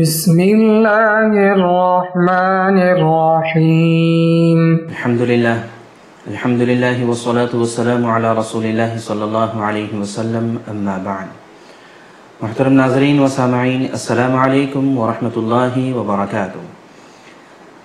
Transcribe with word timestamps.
بسم 0.00 0.32
اللہ 0.32 1.50
الرحمن 1.52 2.78
الرحیم۔ 2.78 4.76
الحمدللہ 4.88 5.62
الحمدللہ 6.26 7.04
والصلاة 7.04 7.54
والسلام 7.54 8.06
على 8.06 8.28
رسول 8.40 8.64
اللہ 8.64 8.98
صلی 8.98 9.22
اللہ 9.22 9.62
علیہ 9.62 9.98
وسلم، 9.98 10.56
اما 10.66 10.98
بعد۔ 11.04 11.26
محترم 12.42 12.72
ناظرین 12.72 13.20
و 13.20 13.28
سامعین، 13.28 13.86
السلام 13.90 14.36
علیکم 14.36 14.98
ورحمۃ 14.98 15.36
اللہ 15.36 15.94
وبرکاتہ۔ 15.94 16.71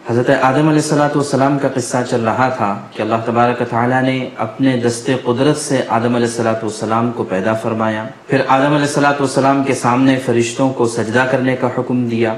حضرت 0.10 0.30
آدم 0.30 0.68
علیہ 0.68 0.82
الصلوۃ 0.82 1.16
والسلام 1.16 1.58
کا 1.60 1.68
قصہ 1.76 1.98
چل 2.10 2.22
رہا 2.24 2.48
تھا 2.58 2.68
کہ 2.92 3.02
اللہ 3.02 3.24
تبارک 3.26 3.62
تعالیٰ 3.70 4.02
نے 4.04 4.18
اپنے 4.38 4.76
دست 4.84 5.10
قدرت 5.24 5.58
سے 5.58 5.82
آدم 5.98 6.16
علیہ 6.16 6.28
الصلوۃ 6.28 6.64
والسلام 6.64 7.12
کو 7.16 7.24
پیدا 7.24 7.54
فرمایا۔ 7.64 8.06
پھر 8.28 8.42
آدم 8.48 8.74
علیہ 8.74 8.88
الصلوۃ 8.88 9.20
والسلام 9.20 9.64
کے 9.64 9.74
سامنے 9.74 10.18
فرشتوں 10.26 10.70
کو 10.78 10.86
سجدہ 10.96 11.26
کرنے 11.32 11.56
کا 11.56 11.68
حکم 11.78 12.08
دیا۔ 12.10 12.34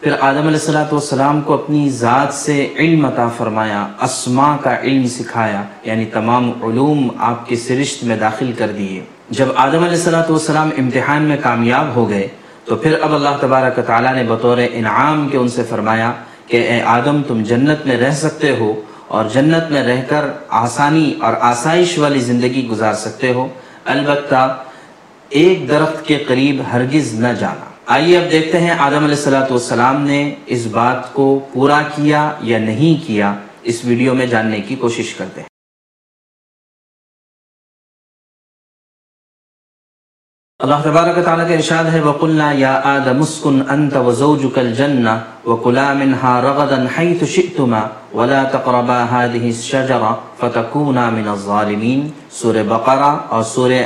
پھر 0.00 0.12
آدم 0.20 0.46
علیہ 0.50 0.60
الصلوۃ 0.60 0.92
والسلام 0.92 1.40
کو 1.40 1.54
اپنی 1.54 1.88
ذات 1.98 2.34
سے 2.34 2.56
علم 2.78 3.04
عطا 3.06 3.28
فرمایا، 3.38 3.86
اسماء 4.02 4.54
کا 4.62 4.78
علم 4.80 5.06
سکھایا 5.16 5.62
یعنی 5.84 6.04
تمام 6.12 6.50
علوم 6.62 7.06
آپ 7.32 7.46
کی 7.48 7.56
سرشت 7.66 8.04
میں 8.04 8.16
داخل 8.16 8.52
کر 8.58 8.72
دیے۔ 8.78 9.02
جب 9.30 9.46
آدم 9.56 9.82
علیہ 9.82 9.98
الصلوۃ 9.98 10.30
والسلام 10.30 10.70
امتحان 10.78 11.22
میں 11.22 11.36
کامیاب 11.42 11.94
ہو 11.96 12.08
گئے، 12.10 12.26
تو 12.64 12.76
پھر 12.76 12.98
اب 13.02 13.14
اللہ 13.14 13.36
تبارک 13.40 13.86
تعالیٰ 13.86 14.14
نے 14.14 14.24
بطور 14.28 14.58
انعام 14.72 15.28
کے 15.28 15.38
ان 15.38 15.48
سے 15.48 15.62
فرمایا 15.68 16.12
کہ 16.50 16.56
اے 16.56 16.82
آدم 16.82 17.22
تم 17.28 17.42
جنت 17.42 17.86
میں 17.86 17.96
رہ 17.96 18.10
سکتے 18.10 18.50
ہو 18.50 18.80
اور 19.08 19.24
جنت 19.32 19.70
میں 19.70 19.82
رہ 19.82 20.00
کر 20.08 20.24
آسانی 20.48 21.14
اور 21.20 21.32
آسائش 21.40 21.98
والی 21.98 22.20
زندگی 22.20 22.68
گزار 22.70 22.94
سکتے 22.94 23.32
ہو۔ 23.32 23.48
البتہ 23.84 24.62
ایک 25.28 25.68
درخت 25.68 26.06
کے 26.06 26.24
قریب 26.28 26.62
ہرگز 26.72 27.14
نہ 27.14 27.28
جانا۔ 27.40 27.64
آئیے 27.86 28.18
اب 28.18 28.30
دیکھتے 28.30 28.60
ہیں 28.60 28.70
آدم 28.70 29.04
علیہ 29.04 29.20
السلاۃ 29.20 29.50
والسلام 29.50 30.02
نے 30.02 30.34
اس 30.46 30.66
بات 30.66 31.14
کو 31.14 31.40
پورا 31.52 31.82
کیا 31.94 32.32
یا 32.40 32.58
نہیں 32.58 33.06
کیا۔ 33.06 33.34
اس 33.62 33.80
ویڈیو 33.84 34.14
میں 34.14 34.26
جاننے 34.26 34.60
کی 34.60 34.74
کوشش 34.74 35.14
کرتے 35.14 35.40
ہیں۔ 35.40 35.49
اللہ 40.64 40.80
تبارک 40.84 41.18
تعالیٰ 41.24 41.46
کا 41.48 41.54
ارشاد 41.54 41.84
ہے، 41.92 42.00
وَقُلْنَا 42.00 42.50
يَا 42.52 42.80
آدَمُ 42.84 43.22
اسْكُنْ 43.22 43.60
أَنْتَ 43.74 43.98
وَزَوْجُكَ 44.06 44.58
الْجَنَّةَ 44.60 45.14
وَكُلَا 45.50 45.92
مِنْهَا 46.00 46.40
رَغَدًا 46.46 46.90
حَيْثُ 46.96 47.28
شِئْتُمَا 47.34 47.80
وَلَا 48.16 48.42
تَقْرَبَا 48.54 48.98
هَذِهِ 49.10 49.44
الشَّجَرَةَ 49.52 50.10
فَتَكُونَا 50.40 51.04
مِنَ 51.14 51.28
الظَّالِمِينَ 51.28 52.02
سورہ 52.40 52.64
بقرہ 52.72 53.08
اور 53.36 53.46
سورہ 53.52 53.78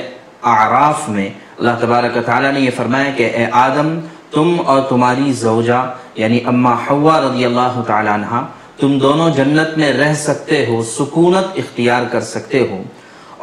اعراف 0.55 1.08
میں 1.08 1.28
اللہ 1.58 1.78
تبارک 1.80 2.19
تعالیٰ 2.27 2.50
نے 2.52 2.61
یہ 2.61 2.75
فرمایا 2.77 3.12
کہ 3.17 3.28
اے 3.34 3.47
آدم، 3.61 3.92
تم 4.30 4.50
اور 4.67 4.80
تمہاری 4.89 5.33
زوجہ 5.42 5.80
یعنی 6.14 6.41
اما 6.55 6.72
حوا 6.86 7.20
رضی 7.20 7.45
اللہ 7.45 7.78
تعالیٰ 7.86 8.14
عنہ، 8.14 8.41
تم 8.80 8.98
دونوں 8.98 9.30
جنت 9.30 9.78
میں 9.78 9.92
رہ 9.92 10.14
سکتے 10.14 10.64
ہو، 10.69 10.83
سکونت 10.97 11.62
اختیار 11.62 12.11
کر 12.11 12.27
سکتے 12.33 12.67
ہو۔ 12.70 12.83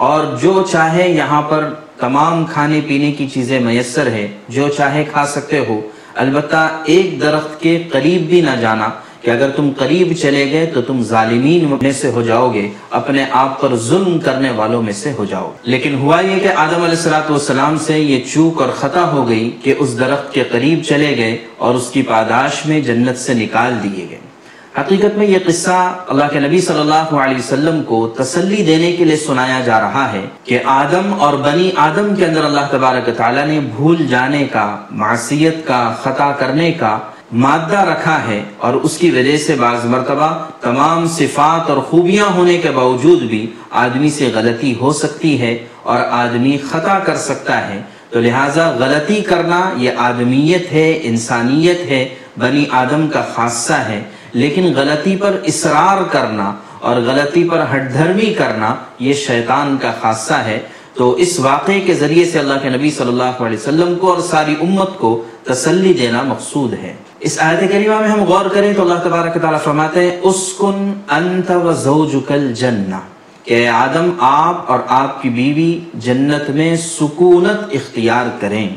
اور 0.10 0.24
جو 0.42 0.54
چاہے 0.72 1.08
یہاں 1.10 1.42
پر 1.42 1.70
تمام 2.02 2.46
کھانے 2.46 2.82
پینے 2.88 3.12
کی 3.12 3.28
چیزیں 3.30 3.60
میسر 3.60 4.08
ہے 4.08 4.28
جو 4.50 4.68
چاہے 4.70 5.04
کھا 5.12 5.26
سکتے 5.26 5.60
ہو۔ 5.60 5.82
البتہ 6.16 6.82
ایک 6.86 7.22
درخت 7.22 7.62
کے 7.62 7.84
قریب 7.92 8.22
بھی 8.22 8.42
نہ 8.42 8.56
جانا 8.62 8.90
کہ 9.22 9.32
اگر 9.32 9.50
تم 9.56 9.70
قریب 9.78 10.14
چلے 10.22 10.52
گئے 10.52 10.66
تو 10.66 10.82
تم 10.82 11.02
ظالمین 11.04 11.76
میں 11.82 11.92
سے 11.92 12.12
ہو 12.12 12.22
جاؤ 12.22 12.54
گے 12.54 12.70
اپنے 12.90 13.26
آپ 13.32 13.62
پر 13.62 13.76
ظلم 13.76 14.20
کرنے 14.20 14.52
والوں 14.52 14.82
میں 14.82 14.94
سے 14.94 15.12
ہو 15.18 15.26
جاؤ۔ 15.26 15.52
لیکن 15.64 15.94
ہوا 15.96 16.20
یہ 16.22 16.40
کہ 16.40 16.48
آدم 16.48 16.82
علیہ 16.84 16.98
السلاۃ 16.98 17.30
والسلام 17.30 17.78
سے 17.78 18.00
یہ 18.00 18.24
چوک 18.34 18.62
اور 18.62 18.70
خطا 18.70 19.12
ہو 19.12 19.28
گئی 19.28 19.52
کہ 19.64 19.76
اس 19.80 20.00
درخت 20.00 20.34
کے 20.34 20.44
قریب 20.52 20.84
چلے 20.84 21.18
گئے 21.18 21.38
اور 21.58 21.76
اس 21.76 21.90
کی 21.90 22.02
پاداش 22.02 22.66
میں 22.66 22.82
جنت 22.82 23.18
سے 23.18 23.34
نکال 23.34 23.74
دیے 23.84 24.06
گئے۔ 24.10 24.31
حقیقت 24.80 25.18
میں 25.18 25.28
یہ 25.28 25.38
قصہ 25.48 26.04
اللہ 26.08 26.24
کے 26.34 26.40
نبی 26.40 26.62
صلی 26.62 26.80
اللہ 26.80 27.16
علیہ 27.16 27.38
وسلم 27.38 27.84
کو 27.84 28.08
تسلی 28.08 28.64
دینے 28.64 28.92
کے 28.92 29.06
لیے 29.06 29.18
سنایا 29.18 29.60
جا 29.66 29.80
رہا 29.80 30.14
ہے 30.14 30.22
کہ 30.44 30.60
آدم 30.66 31.14
اور 31.20 31.34
بنی 31.34 31.72
آدم 31.76 32.16
کے 32.16 32.26
اندر 32.26 32.44
اللہ 32.44 32.60
تبارک 32.72 33.10
تعالیٰ 33.18 33.46
نے 33.46 33.60
بھول 33.60 34.08
جانے 34.08 34.48
کا، 34.52 34.78
معصیت 34.92 35.68
کا، 35.68 35.96
خطا 36.02 36.32
کرنے 36.32 36.72
کا 36.72 36.98
مادہ 37.34 37.80
رکھا 37.80 38.28
ہے 38.28 38.44
اور 38.58 38.74
اس 38.74 38.98
کی 38.98 39.12
وجہ 39.12 39.38
سے 39.38 39.56
بعض 39.60 39.86
مرتبہ 39.86 40.48
تمام 40.62 41.08
صفات 41.08 41.70
اور 41.70 41.78
خوبیاں 41.78 42.26
ہونے 42.26 42.58
کے 42.58 42.72
باوجود 42.72 43.22
بھی 43.22 43.52
آدمی 43.72 44.10
سے 44.10 44.32
غلطی 44.34 44.74
ہو 44.82 44.94
سکتی 44.94 45.42
ہے 45.42 45.58
اور 45.84 46.00
آدمی 46.10 46.58
خطا 46.70 47.00
کر 47.00 47.16
سکتا 47.16 47.68
ہے۔ 47.68 47.82
تو 48.10 48.22
لہٰذا 48.22 48.70
غلطی 48.70 49.22
کرنا 49.22 49.70
یہ 49.78 49.92
آدمیت 49.98 50.72
ہے، 50.72 51.00
انسانیت 51.04 51.92
ہے، 51.92 52.10
بنی 52.38 52.66
آدم 52.72 53.08
کا 53.08 53.24
خاصہ 53.36 53.74
ہے۔ 53.74 54.04
لیکن 54.34 54.74
غلطی 54.76 55.16
پر 55.16 55.38
اصرار 55.44 56.04
کرنا 56.04 56.56
اور 56.80 56.96
غلطی 56.96 57.50
پر 57.50 57.64
ہٹ 57.74 57.94
دھرمی 57.94 58.34
کرنا 58.34 58.76
یہ 59.00 59.14
شیطان 59.14 59.78
کا 59.82 59.92
خاصہ 60.02 60.34
ہے۔ 60.34 60.60
تو 60.94 61.14
اس 61.14 61.40
واقعے 61.40 61.82
کے 61.82 61.94
ذریعے 61.94 62.26
سے 62.26 62.40
اللہ 62.40 62.54
کے 62.64 62.70
نبی 62.70 62.92
صلی 62.92 63.08
اللہ 63.08 63.24
علیہ 63.24 63.58
وسلم 63.58 63.96
کو 63.96 64.14
اور 64.14 64.22
ساری 64.22 64.56
امت 64.62 64.98
کو 64.98 65.24
تسلی 65.44 65.94
دینا 65.94 66.22
مقصود 66.22 66.74
ہے۔ 66.74 66.94
اس 67.20 67.38
آیت 67.42 67.60
کریمہ 67.60 68.00
میں 68.00 68.10
ہم 68.10 68.24
غور 68.24 68.46
کریں 68.46 68.74
تو 68.74 68.82
اللہ 68.82 69.04
تبارک 69.04 69.42
تعالیٰ 69.42 69.62
فرماتے 69.62 70.12
ہیں، 70.12 70.20
اسکن 70.24 70.94
انت 71.10 71.52
و 71.52 71.74
زوجک 71.74 72.32
الجنہ۔ 72.32 72.96
کہ 73.44 73.68
آدم، 73.68 74.10
آپ 74.20 74.72
اور 74.72 74.80
آپ 74.88 75.22
کی 75.22 75.30
بیوی 75.30 75.80
جنت 75.94 76.50
میں 76.50 76.76
سکونت 76.76 77.64
اختیار 77.72 78.26
کریں۔ 78.40 78.70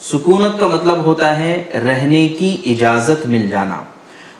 سکونت 0.00 0.60
کا 0.60 0.66
مطلب 0.66 1.04
ہوتا 1.04 1.38
ہے 1.38 1.62
رہنے 1.74 2.28
کی 2.28 2.56
اجازت 2.66 3.26
مل 3.26 3.48
جانا۔ 3.50 3.76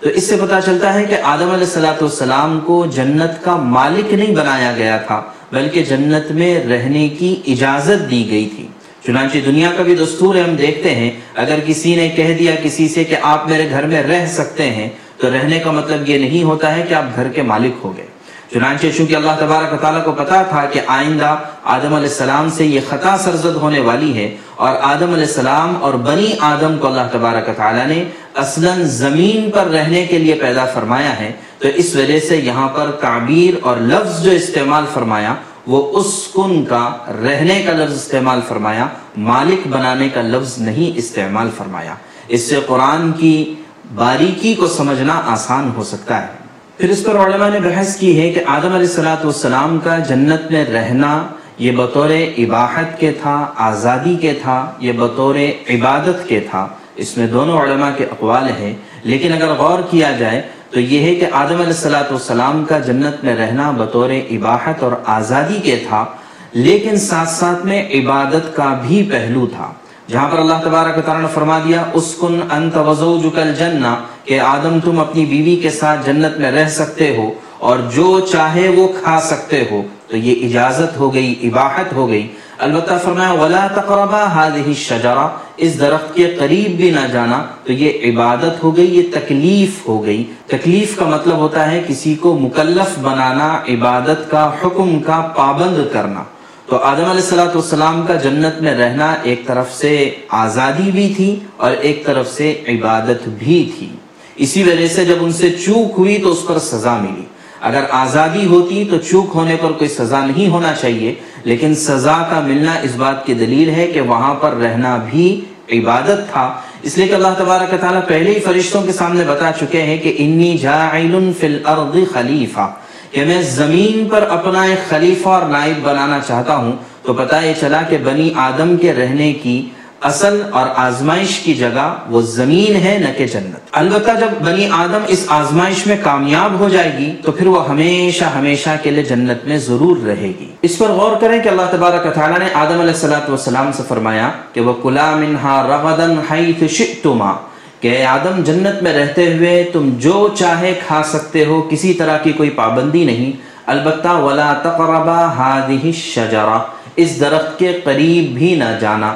تو 0.02 0.08
اس 0.08 0.28
سے 0.28 0.36
پتا 0.36 0.60
چلتا 0.60 0.92
ہے 0.94 1.04
کہ 1.04 1.16
آدم 1.22 1.50
علیہ 1.50 1.66
السلاۃ 1.66 2.00
والسلام 2.00 2.58
کو 2.60 2.84
جنت 2.86 3.44
کا 3.44 3.56
مالک 3.56 4.12
نہیں 4.14 4.34
بنایا 4.34 4.72
گیا 4.76 4.96
تھا، 4.96 5.20
بلکہ 5.52 5.82
جنت 5.82 6.30
میں 6.30 6.54
رہنے 6.64 7.08
کی 7.08 7.34
اجازت 7.46 8.10
دی 8.10 8.30
گئی 8.30 8.48
تھی۔ 8.56 8.66
چنانچہ 9.06 9.38
دنیا 9.46 9.70
کا 9.76 9.82
بھی 9.82 9.94
دستور 9.94 10.34
ہے، 10.34 10.40
ہم 10.40 10.56
دیکھتے 10.56 10.94
ہیں، 10.94 11.10
اگر 11.34 11.58
کسی 11.66 11.94
نے 11.96 12.08
کہہ 12.08 12.36
دیا 12.38 12.54
کسی 12.62 12.88
سے 12.88 13.04
کہ 13.04 13.16
آپ 13.22 13.48
میرے 13.48 13.68
گھر 13.70 13.86
میں 13.86 14.02
رہ 14.02 14.26
سکتے 14.26 14.70
ہیں، 14.70 14.88
تو 15.18 15.30
رہنے 15.30 15.58
کا 15.58 15.70
مطلب 15.70 16.08
یہ 16.08 16.18
نہیں 16.18 16.42
ہوتا 16.42 16.76
ہے 16.76 16.82
کہ 16.88 16.94
آپ 16.94 17.16
گھر 17.16 17.28
کے 17.28 17.42
مالک 17.42 17.84
ہو 17.84 17.96
گئے۔ 17.96 18.06
چنانچہ 18.52 18.86
چونکہ 18.96 19.16
اللہ 19.16 19.30
تبارک 19.38 19.80
تعالیٰ 19.80 20.04
کو 20.04 20.12
پتا 20.12 20.42
تھا 20.42 20.64
کہ 20.64 20.80
آئندہ 20.86 21.36
آدم 21.64 21.94
علیہ 21.94 22.08
السلام 22.08 22.48
سے 22.50 22.64
یہ 22.66 22.80
خطا 22.88 23.16
سرزد 23.18 23.56
ہونے 23.56 23.80
والی 23.80 24.16
ہے 24.16 24.36
اور 24.56 24.76
آدم 24.82 25.12
علیہ 25.12 25.26
السلام 25.26 25.76
اور 25.80 25.94
بنی 25.94 26.32
آدم 26.40 26.78
کو 26.78 26.86
اللہ 26.86 27.08
تبارک 27.12 27.48
تعالیٰ 27.56 27.86
نے 27.86 28.04
اصلا 28.34 28.74
زمین 28.82 29.50
پر 29.50 29.66
رہنے 29.66 30.06
کے 30.06 30.18
لیے 30.18 30.34
پیدا 30.34 30.64
فرمایا 30.64 31.18
ہے، 31.18 31.32
تو 31.58 31.68
اس 31.68 31.94
وجہ 31.94 32.20
سے 32.20 32.36
یہاں 32.36 32.68
پر 32.68 32.90
تعبیر 32.90 33.54
اور 33.62 33.76
لفظ 33.76 34.22
جو 34.22 34.30
استعمال 34.30 34.84
فرمایا، 34.94 35.34
وہ 35.66 35.98
اس 35.98 36.28
کن 36.34 36.64
کا 36.64 36.96
رہنے 37.08 37.62
کا 37.62 37.72
لفظ 37.72 37.92
استعمال 37.92 38.40
فرمایا، 38.48 38.86
مالک 39.16 39.66
بنانے 39.68 40.08
کا 40.08 40.22
لفظ 40.22 40.58
نہیں 40.58 40.98
استعمال 40.98 41.50
فرمایا۔ 41.58 41.94
اس 42.28 42.48
سے 42.48 42.60
قرآن 42.66 43.12
کی 43.12 43.54
باریکی 43.94 44.54
کو 44.54 44.66
سمجھنا 44.66 45.20
آسان 45.26 45.70
ہو 45.76 45.84
سکتا 45.84 46.22
ہے۔ 46.22 46.41
پھر 46.78 46.90
اس 46.90 47.04
پر 47.04 47.16
علماء 47.16 47.48
نے 47.48 47.60
بحث 47.60 47.96
کی 47.96 48.20
ہے 48.20 48.30
کہ 48.32 48.42
آدم 48.46 48.72
علیہ 48.74 48.88
السلاۃ 48.88 49.24
والسلام 49.24 49.78
کا 49.84 49.98
جنت 49.98 50.50
میں 50.50 50.64
رہنا 50.64 51.26
یہ 51.58 51.72
بطور 51.72 52.10
عباہت 52.38 53.00
کے 53.00 53.12
تھا، 53.22 53.46
آزادی 53.56 54.16
کے 54.20 54.32
تھا، 54.42 54.72
یہ 54.78 54.92
بطور 54.92 55.34
عبادت 55.70 56.28
کے 56.28 56.40
تھا۔ 56.50 56.66
اس 56.96 57.16
میں 57.16 57.26
دونوں 57.26 57.60
علماء 57.60 57.90
کے 57.96 58.04
اقوال 58.04 58.48
ہیں۔ 58.60 58.74
لیکن 59.04 59.32
اگر 59.32 59.52
غور 59.52 59.78
کیا 59.90 60.10
جائے 60.10 60.42
تو 60.70 60.80
یہ 60.80 61.00
ہے 61.00 61.14
کہ 61.14 61.26
آدم 61.32 61.54
علیہ 61.54 61.76
السلاۃ 61.76 62.10
والسلام 62.10 62.64
کا 62.64 62.78
جنت 62.78 63.24
میں 63.24 63.36
رہنا 63.36 63.70
بطور 63.70 64.10
عباہت 64.10 64.82
اور 64.82 64.92
آزادی 65.06 65.60
کے 65.62 65.76
تھا، 65.88 66.04
لیکن 66.52 66.96
ساتھ 66.96 67.28
ساتھ 67.28 67.66
میں 67.66 67.88
عبادت 67.94 68.56
کا 68.56 68.78
بھی 68.86 69.02
پہلو 69.10 69.46
تھا۔ 69.46 69.72
جہاں 70.08 70.28
پر 70.30 70.38
اللہ 70.38 70.62
تبارک 70.64 70.94
تعالیٰ 70.94 71.22
نے 71.22 71.28
فرما 71.34 71.58
دیا، 71.64 71.84
اسکن 71.92 72.40
انت 72.50 72.76
وزوجک 72.76 73.38
الجنہ 73.38 73.94
کہ 74.24 74.40
آدم 74.40 74.78
تم 74.84 75.00
اپنی 75.00 75.24
بیوی 75.24 75.56
کے 75.56 75.70
ساتھ 75.70 76.06
جنت 76.06 76.40
میں 76.40 76.50
رہ 76.50 76.68
سکتے 76.68 77.16
ہو 77.16 77.30
اور 77.58 77.78
جو 77.94 78.20
چاہے 78.20 78.68
وہ 78.68 78.88
کھا 79.02 79.20
سکتے 79.20 79.64
ہو۔ 79.70 79.82
تو 80.08 80.16
یہ 80.16 80.46
اجازت 80.46 80.96
ہو 80.96 81.14
گئی، 81.14 81.34
اباحت 81.42 81.92
ہو 81.92 82.08
گئی۔ 82.08 82.28
البتہ 82.58 82.94
فرمایا، 83.04 83.32
ولا 83.32 83.66
تقربا 83.66 84.48
هذه 84.48 84.64
الشجرہ 84.66 85.28
اس 85.56 85.80
درخت 85.80 86.14
کے 86.14 86.36
قریب 86.38 86.76
بھی 86.76 86.90
نہ 86.90 87.06
جانا۔ 87.12 87.44
تو 87.64 87.72
یہ 87.72 88.10
عبادت 88.10 88.62
ہو 88.62 88.76
گئی، 88.76 88.98
یہ 88.98 89.02
تکلیف 89.14 89.88
ہو 89.88 90.04
گئی۔ 90.04 90.24
تکلیف 90.46 90.96
کا 90.96 91.04
مطلب 91.04 91.36
ہوتا 91.36 91.70
ہے 91.70 91.82
کسی 91.88 92.14
کو 92.14 92.38
مکلف 92.38 92.98
بنانا، 92.98 93.60
عبادت 93.68 94.30
کا، 94.30 94.50
حکم 94.64 95.00
کا 95.00 95.28
پابند 95.36 95.92
کرنا۔ 95.92 96.24
تو 96.66 96.76
آدم 96.76 97.00
علیہ 97.00 97.10
السلاۃ 97.10 97.54
والسلام 97.54 98.02
کا 98.02 98.14
جنت 98.14 98.62
میں 98.62 98.74
رہنا 98.74 99.14
ایک 99.22 99.46
طرف 99.46 99.74
سے 99.74 100.10
آزادی 100.28 100.90
بھی 100.90 101.12
تھی 101.16 101.40
اور 101.56 101.70
ایک 101.70 102.06
طرف 102.06 102.32
سے 102.32 102.62
عبادت 102.68 103.28
بھی 103.28 103.72
تھی۔ 103.78 103.88
اسی 104.36 104.62
وجہ 104.62 104.88
سے 104.88 105.04
جب 105.04 105.14
ان 105.20 105.32
سے 105.32 105.50
چوک 105.50 105.92
ہوئی 105.98 106.18
تو 106.18 106.32
اس 106.32 106.46
پر 106.46 106.58
سزا 106.58 106.96
ملی۔ 106.96 107.22
اگر 107.60 107.84
آزادی 107.90 108.46
ہوتی 108.46 108.84
تو 108.90 108.96
چوک 108.98 109.30
ہونے 109.34 109.56
پر 109.60 109.72
کوئی 109.72 109.88
سزا 109.88 110.26
نہیں 110.26 110.48
ہونا 110.48 110.72
چاہیے، 110.80 111.14
لیکن 111.44 111.74
سزا 111.74 112.26
کا 112.30 112.40
ملنا 112.40 112.72
اس 112.82 112.90
بات 112.96 113.26
کی 113.26 113.34
دلیل 113.34 113.70
ہے 113.70 113.86
کہ 113.86 114.00
وہاں 114.00 114.34
پر 114.34 114.52
رہنا 114.52 114.98
بھی 115.10 115.40
عبادت 115.72 116.32
تھا۔ 116.32 116.60
اس 116.82 116.98
لیے 116.98 117.06
کہ 117.06 117.14
اللہ 117.14 117.28
تبارک 117.38 117.74
تعالیٰ 117.80 118.00
پہلے 118.08 118.34
ہی 118.34 118.40
فرشتوں 118.40 118.82
کے 118.82 118.92
سامنے 118.92 119.24
بتا 119.26 119.50
چکے 119.60 119.82
ہیں 119.82 119.98
کہ 119.98 120.14
انی 120.18 120.58
جاعل 120.58 121.32
فی 121.40 121.46
الارض 121.46 122.12
خلیفہ۔ 122.12 122.70
کہ 123.10 123.24
میں 123.24 123.42
زمین 123.42 124.08
پر 124.10 124.22
اپنا 124.22 124.62
ایک 124.62 124.90
خلیفہ 124.90 125.28
اور 125.28 125.42
نائب 125.42 125.82
بنانا 125.82 126.18
چاہتا 126.26 126.56
ہوں۔ 126.56 126.72
تو 127.02 127.14
پتہ 127.14 127.36
یہ 127.44 127.52
چلا 127.60 127.82
کہ 127.82 127.98
بنی 128.04 128.30
آدم 128.36 128.76
کے 128.76 128.92
رہنے 128.92 129.32
کی 129.32 129.68
اصل 130.02 130.42
اور 130.50 130.68
آزمائش 130.76 131.38
کی 131.38 131.54
جگہ 131.54 131.94
وہ 132.08 132.22
زمین 132.22 132.76
ہے، 132.76 132.98
نہ 132.98 133.18
کہ 133.18 133.26
جنت۔ 133.26 133.60
البتہ 133.72 134.10
جب 134.20 134.44
بنی 134.44 134.68
آدم 134.72 134.98
اس 135.08 135.24
آزمائش 135.28 135.86
میں 135.86 135.96
کامیاب 136.02 136.58
ہو 136.58 136.68
جائے 136.68 136.92
گی، 136.98 137.16
تو 137.22 137.32
پھر 137.32 137.46
وہ 137.46 137.68
ہمیشہ 137.68 138.24
ہمیشہ 138.24 138.70
کے 138.82 138.90
لیے 138.90 139.02
جنت 139.02 139.44
میں 139.44 139.58
ضرور 139.58 139.96
رہے 140.06 140.32
گی۔ 140.40 140.52
اس 140.62 140.78
پر 140.78 140.86
غور 140.86 141.16
کریں 141.20 141.42
کہ 141.42 141.48
اللہ 141.48 141.62
تبارک 141.70 142.14
تعالیٰ 142.14 142.38
نے 142.38 142.44
آدم 142.54 142.80
علیہ 142.80 142.92
السلاۃ 142.92 143.28
والسلام 143.28 143.70
سے 143.76 143.82
فرمایا 143.88 144.30
کہ 144.52 144.60
وہ 144.60 144.72
کلا 144.82 145.10
منہا 145.10 145.66
رغدن 145.68 146.14
حیث 146.30 146.70
شئتما۔ 146.70 147.32
کہ 147.80 147.88
اے 147.88 148.04
آدم، 148.04 148.42
جنت 148.42 148.82
میں 148.82 148.92
رہتے 148.92 149.34
ہوئے 149.34 149.70
تم 149.72 149.90
جو 149.98 150.28
چاہے 150.38 150.80
کھا 150.86 151.02
سکتے 151.02 151.44
ہو، 151.44 151.62
کسی 151.70 151.94
طرح 151.94 152.18
کی 152.18 152.32
کوئی 152.32 152.50
پابندی 152.50 153.04
نہیں۔ 153.04 153.32
البتہ 153.66 154.08
ولا 154.08 154.54
تقربا 154.62 155.26
هذه 155.36 155.80
الشجرہ 155.84 156.58
اس 156.96 157.20
درخت 157.20 157.58
کے 157.58 157.80
قریب 157.84 158.38
بھی 158.38 158.54
نہ 158.54 158.78
جانا۔ 158.80 159.14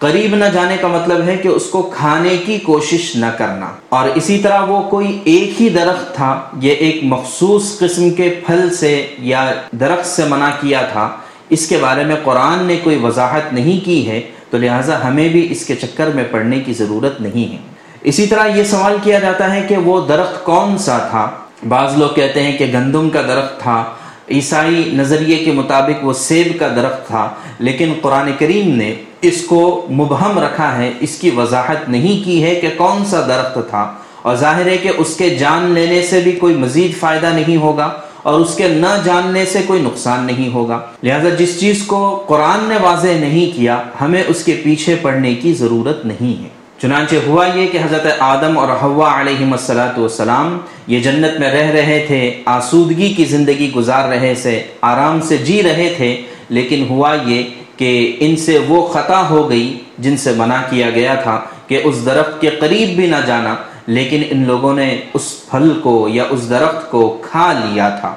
قریب 0.00 0.34
نہ 0.34 0.44
جانے 0.44 0.76
کا 0.80 0.88
مطلب 0.88 1.28
ہے 1.28 1.36
کہ 1.36 1.48
اس 1.48 1.66
کو 1.66 1.82
کھانے 1.82 2.36
کی 2.46 2.58
کوشش 2.58 3.16
نہ 3.16 3.26
کرنا۔ 3.38 3.70
اور 3.88 4.08
اسی 4.14 4.38
طرح 4.38 4.60
وہ 4.60 4.82
کوئی 4.82 5.18
ایک 5.24 5.62
ہی 5.62 5.68
درخت 5.68 6.14
تھا، 6.14 6.40
یہ 6.60 6.72
ایک 6.72 7.00
مخصوص 7.02 7.78
قسم 7.78 8.10
کے 8.10 8.40
پھل 8.46 8.74
سے 8.74 9.06
یا 9.18 9.52
درخت 9.72 10.06
سے 10.06 10.24
منع 10.24 10.50
کیا 10.60 10.82
تھا۔ 10.82 11.10
اس 11.50 11.68
کے 11.68 11.76
بارے 11.80 12.04
میں 12.04 12.16
قرآن 12.24 12.64
نے 12.64 12.76
کوئی 12.82 12.96
وضاحت 13.02 13.52
نہیں 13.52 13.84
کی 13.84 14.10
ہے، 14.10 14.20
تو 14.50 14.58
لہٰذا 14.58 15.08
ہمیں 15.08 15.28
بھی 15.28 15.46
اس 15.50 15.66
کے 15.66 15.74
چکر 15.76 16.10
میں 16.14 16.24
پڑنے 16.30 16.60
کی 16.60 16.72
ضرورت 16.72 17.20
نہیں 17.20 17.52
ہے۔ 17.52 17.58
اسی 18.02 18.26
طرح 18.26 18.46
یہ 18.46 18.64
سوال 18.64 18.96
کیا 19.02 19.18
جاتا 19.18 19.54
ہے 19.54 19.62
کہ 19.68 19.76
وہ 19.76 20.06
درخت 20.06 20.44
کون 20.44 20.78
سا 20.78 20.98
تھا؟ 20.98 21.30
بعض 21.68 21.98
لوگ 21.98 22.08
کہتے 22.14 22.42
ہیں 22.42 22.58
کہ 22.58 22.66
گندم 22.74 23.10
کا 23.10 23.22
درخت 23.22 23.60
تھا، 23.60 23.84
عیسائی 24.30 24.90
نظریے 24.92 25.36
کے 25.36 25.52
مطابق 25.52 26.04
وہ 26.04 26.12
سیب 26.12 26.60
کا 26.60 26.68
درخت 26.68 27.06
تھا، 27.06 27.34
لیکن 27.58 27.92
قرآن 28.02 28.30
کریم 28.38 28.70
نے 28.76 28.94
اس 29.22 29.42
کو 29.42 29.86
مبہم 29.90 30.38
رکھا 30.38 30.78
ہے، 30.78 30.92
اس 31.00 31.18
کی 31.18 31.30
وضاحت 31.30 31.88
نہیں 31.88 32.24
کی 32.24 32.42
ہے 32.42 32.54
کہ 32.54 32.68
کون 32.76 33.04
سا 33.04 33.20
درخت 33.20 33.70
تھا۔ 33.70 33.92
اور 34.22 34.36
ظاہر 34.36 34.66
ہے 34.66 34.76
کہ 34.76 34.90
اس 34.98 35.16
کے 35.16 35.30
جان 35.30 35.70
لینے 35.70 36.02
سے 36.02 36.20
بھی 36.20 36.32
کوئی 36.32 36.54
مزید 36.54 37.00
فائدہ 37.00 37.26
نہیں 37.26 37.56
ہوگا 37.56 37.90
اور 38.22 38.40
اس 38.40 38.54
کے 38.54 38.68
نہ 38.68 39.00
جاننے 39.04 39.44
سے 39.44 39.58
کوئی 39.66 39.82
نقصان 39.82 40.24
نہیں 40.24 40.54
ہوگا۔ 40.54 40.80
لہذا 41.02 41.28
جس 41.28 41.60
چیز 41.60 41.82
کو 41.82 42.22
قرآن 42.26 42.64
نے 42.64 42.76
واضح 42.80 43.18
نہیں 43.20 43.56
کیا، 43.56 43.82
ہمیں 44.00 44.24
اس 44.28 44.44
کے 44.44 44.60
پیچھے 44.64 44.94
پڑنے 45.02 45.34
کی 45.34 45.52
ضرورت 45.52 46.06
نہیں 46.06 46.42
ہے۔ 46.42 46.48
چنانچہ 46.82 47.16
ہوا 47.26 47.46
یہ 47.54 47.66
کہ 47.72 47.78
حضرت 47.78 48.06
آدم 48.18 48.58
اور 48.58 48.68
حوا 48.68 49.20
علیہ 49.20 49.52
السلاۃ 49.52 49.98
والسلام 49.98 50.58
یہ 50.86 51.00
جنت 51.00 51.40
میں 51.40 51.50
رہ 51.50 51.70
رہے 51.70 52.04
تھے، 52.06 52.42
آسودگی 52.44 53.12
کی 53.16 53.24
زندگی 53.24 53.72
گزار 53.76 54.08
رہے 54.08 54.34
سے، 54.34 54.62
آرام 54.80 55.20
سے 55.20 55.36
جی 55.36 55.62
رہے 55.62 55.94
تھے، 55.96 56.22
لیکن 56.48 56.86
ہوا 56.88 57.16
یہ 57.26 57.42
کہ 57.80 58.16
ان 58.20 58.36
سے 58.36 58.58
وہ 58.68 58.86
خطا 58.86 59.28
ہو 59.28 59.50
گئی 59.50 59.78
جن 59.98 60.16
سے 60.16 60.32
منع 60.36 60.62
کیا 60.70 60.90
گیا 60.90 61.14
تھا 61.14 61.40
کہ 61.66 61.80
اس 61.84 62.06
درخت 62.06 62.40
کے 62.40 62.50
قریب 62.50 62.88
بھی 62.88 63.06
نہ 63.06 63.16
جانا، 63.26 63.54
لیکن 63.86 64.22
ان 64.30 64.44
لوگوں 64.46 64.74
نے 64.74 65.00
اس 65.14 65.50
پھل 65.50 65.80
کو 65.82 66.08
یا 66.08 66.24
اس 66.30 66.50
درخت 66.50 66.90
کو 66.90 67.22
کھا 67.30 67.52
لیا 67.52 67.88
تھا۔ 67.88 68.14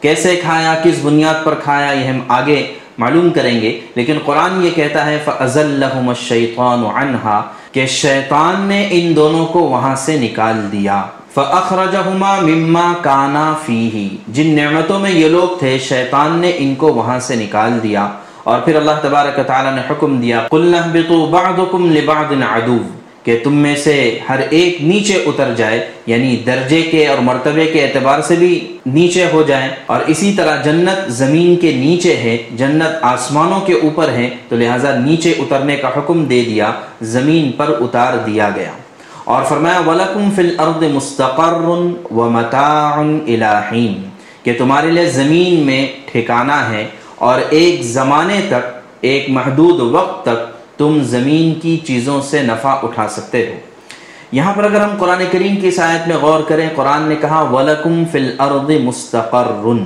کیسے 0.00 0.36
کھایا، 0.36 0.74
کس 0.84 0.94
بنیاد 1.02 1.44
پر 1.44 1.54
کھایا، 1.54 1.92
یہ 1.92 2.04
ہم 2.04 2.20
آگے 2.28 2.66
معلوم 2.98 3.30
کریں 3.30 3.60
گے۔ 3.60 3.80
لیکن 3.94 4.18
قرآن 4.24 4.64
یہ 4.64 4.70
کہتا 4.74 5.06
ہے 5.06 5.18
فَأَزَلَّهُمَ 5.24 6.08
الشَّيْطَانُ 6.08 6.86
عَنْهَا، 6.86 7.42
کہ 7.72 7.86
شیطان 7.86 8.60
نے 8.60 8.88
ان 8.90 9.16
دونوں 9.16 9.46
کو 9.46 9.58
وہاں 9.58 9.96
سے 9.96 10.16
نکال 10.16 10.72
دیا۔ 10.72 11.02
فَأَخْرَجَهُمَا 11.34 12.40
مِمَّا 12.40 12.92
كَانَا 13.02 13.54
فِيهِ، 13.66 14.06
جن 14.28 14.56
نعمتوں 14.56 14.98
میں 14.98 15.10
یہ 15.10 15.28
لوگ 15.28 15.58
تھے، 15.58 15.78
شیطان 15.78 16.38
نے 16.38 16.52
ان 16.56 16.74
کو 16.74 16.94
وہاں 16.94 17.20
سے 17.20 17.36
نکال 17.36 17.82
دیا۔ 17.82 18.08
اور 18.44 18.60
پھر 18.60 18.76
اللہ 18.76 18.90
تبارک 19.02 19.46
تعالیٰ 19.46 19.74
نے 19.74 19.80
حکم 19.90 20.20
دیا، 20.20 20.46
قُلْ 20.50 20.64
نَهْبِطُوا 20.64 21.28
بَعْضُكُمْ 21.28 22.88
کہ 23.24 23.38
تم 23.44 23.54
میں 23.54 23.76
سے 23.76 24.18
ہر 24.28 24.40
ایک 24.50 24.82
نیچے 24.82 25.14
اتر 25.14 25.54
جائے 25.56 25.90
یعنی 26.06 26.36
درجے 26.46 26.82
کے 26.82 27.06
اور 27.08 27.18
مرتبے 27.18 27.66
کے 27.66 27.84
اعتبار 27.84 28.20
سے 28.20 28.34
بھی 28.34 28.78
نیچے 28.86 29.26
ہو 29.32 29.42
جائیں۔ 29.42 29.68
اور 29.86 30.00
اسی 30.06 30.32
طرح 30.36 30.62
جنت 30.62 31.12
زمین 31.12 31.56
کے 31.56 31.72
نیچے 31.72 32.16
ہے، 32.16 32.36
جنت 32.56 32.98
آسمانوں 33.02 33.60
کے 33.60 33.72
اوپر 33.72 34.08
ہے، 34.08 34.30
تو 34.48 34.56
لہٰذا 34.56 34.94
نیچے 34.94 35.30
اترنے 35.30 35.76
کا 35.76 35.88
حکم 35.88 36.24
دے 36.24 36.44
دیا، 36.44 36.72
زمین 37.02 37.52
پر 37.52 37.74
اتار 37.80 38.16
دیا 38.26 38.50
گیا۔ 38.54 38.70
اور 39.24 39.42
فرمایا، 39.44 39.80
وَلَكُمْ 39.86 40.34
فِي 40.34 40.42
الْأَرْضِ 40.42 40.86
مُسْتَقَرٌ 40.90 41.62
وَمَتَاعٌ 42.10 43.04
إِلَٰحِينَ 43.24 43.92
کہ 44.42 44.54
تمہارے 44.58 44.90
لیے 44.90 45.06
زمین 45.06 45.54
میں 45.54 45.86
ٹھکانہ 46.12 46.52
ہے 46.52 46.86
اور 47.22 47.40
ایک 47.50 47.82
زمانے 47.82 48.40
تک، 48.48 48.64
ایک 49.00 49.30
محدود 49.30 49.80
وقت 49.80 50.24
تک 50.24 50.40
تم 50.78 50.98
زمین 51.02 51.60
کی 51.60 51.76
چیزوں 51.86 52.20
سے 52.20 52.42
نفع 52.42 52.74
اٹھا 52.82 53.08
سکتے 53.08 53.46
ہو۔ 53.46 53.54
یہاں 54.32 54.52
پر 54.54 54.64
اگر 54.64 54.80
ہم 54.80 54.96
قرآن 54.98 55.22
کریم 55.30 55.56
کی 55.56 55.70
آیت 55.82 56.08
میں 56.08 56.16
غور 56.16 56.40
کریں، 56.48 56.68
قرآن 56.74 57.02
نے 57.02 57.16
کہا، 57.20 57.40
وَلَكُمْ 57.40 58.04
فِي 58.10 58.18
الْأَرْضِ 58.18 58.80
مُسْتَقَرٌ 58.80 59.76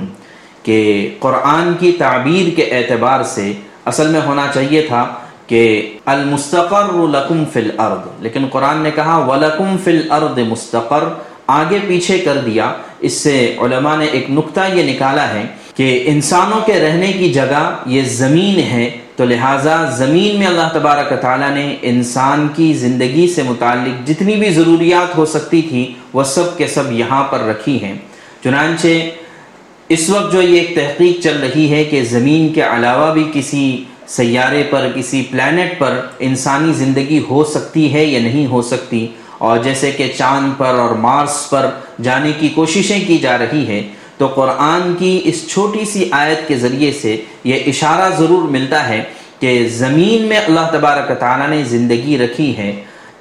کہ 0.63 0.79
قرآن 1.19 1.73
کی 1.79 1.91
تعبیر 1.91 2.55
کے 2.55 2.63
اعتبار 2.63 3.23
سے 3.23 3.53
اصل 3.85 4.07
میں 4.07 4.21
ہونا 4.25 4.47
چاہیے 4.53 4.81
تھا 4.81 5.05
کہ 5.47 5.63
المستقر 6.05 6.93
لکم 7.07 7.43
فی 7.53 7.59
الارض 7.59 8.23
لیکن 8.23 8.47
قرآن 8.51 8.77
نے 8.77 8.91
کہا، 8.95 9.17
وَلَكُمْ 9.17 9.77
فِي 9.83 9.91
الْأَرْضِ 9.97 10.47
مستقر 10.47 11.03
آگے 11.47 11.79
پیچھے 11.87 12.17
کر 12.19 12.37
دیا۔ 12.45 12.73
اس 12.99 13.13
سے 13.13 13.55
علماء 13.61 13.95
نے 13.97 14.05
ایک 14.05 14.29
نقطہ 14.29 14.61
یہ 14.73 14.93
نکالا 14.93 15.27
ہے 15.33 15.45
کہ 15.77 15.87
انسانوں 16.07 16.59
کے 16.65 16.79
رہنے 16.79 17.11
کی 17.13 17.29
جگہ 17.33 17.63
یہ 17.85 18.03
زمین 18.11 18.59
ہے، 18.69 18.89
تو 19.15 19.25
لہٰذا 19.25 19.75
زمین 19.97 20.37
میں 20.39 20.47
اللہ 20.47 20.69
تبارک 20.73 21.11
تعالیٰ 21.21 21.49
نے 21.51 21.65
انسان 21.89 22.47
کی 22.55 22.71
زندگی 22.73 23.27
سے 23.35 23.43
متعلق 23.43 24.07
جتنی 24.07 24.35
بھی 24.35 24.49
ضروریات 24.53 25.17
ہو 25.17 25.25
سکتی 25.25 25.61
تھی، 25.61 25.85
وہ 26.13 26.23
سب 26.33 26.57
کے 26.57 26.67
سب 26.67 26.91
یہاں 26.91 27.23
پر 27.23 27.43
رکھی 27.45 27.81
ہیں۔ 27.83 27.93
چنانچہ، 28.43 28.87
اس 29.89 30.09
وقت 30.09 30.31
جو 30.33 30.41
یہ 30.41 30.59
ایک 30.59 30.75
تحقیق 30.75 31.21
چل 31.23 31.37
رہی 31.41 31.69
ہے 31.71 31.83
کہ 31.83 32.03
زمین 32.05 32.49
کے 32.53 32.61
علاوہ 32.63 33.13
بھی 33.13 33.23
کسی 33.33 33.65
سیارے 34.07 34.63
پر، 34.69 34.87
کسی 34.95 35.21
پلانٹ 35.31 35.77
پر 35.79 35.99
انسانی 36.19 36.73
زندگی 36.73 37.19
ہو 37.29 37.43
سکتی 37.53 37.91
ہے 37.93 38.03
یا 38.05 38.19
نہیں 38.19 38.45
ہو 38.45 38.61
سکتی، 38.61 39.05
اور 39.37 39.57
جیسے 39.63 39.91
کہ 39.91 40.11
چاند 40.17 40.57
پر 40.57 40.79
اور 40.79 40.95
مارس 40.97 41.49
پر 41.49 41.69
جانے 42.03 42.31
کی 42.39 42.49
کوششیں 42.55 42.99
کی 43.07 43.17
جا 43.17 43.37
رہی 43.37 43.65
ہیں 43.67 43.81
تو 44.17 44.27
قرآن 44.27 44.93
کی 44.99 45.19
اس 45.23 45.47
چھوٹی 45.47 45.85
سی 45.85 46.07
آیت 46.11 46.47
کے 46.47 46.57
ذریعے 46.57 46.91
سے 47.01 47.15
یہ 47.43 47.67
اشارہ 47.67 48.09
ضرور 48.17 48.49
ملتا 48.51 48.87
ہے 48.89 49.01
کہ 49.39 49.67
زمین 49.67 50.23
میں 50.23 50.37
اللہ 50.37 50.69
تبارک 50.71 51.11
تعالیٰ 51.19 51.47
نے 51.49 51.63
زندگی 51.63 52.17
رکھی 52.17 52.57
ہے، 52.57 52.71